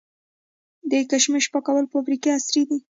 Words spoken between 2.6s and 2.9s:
دي؟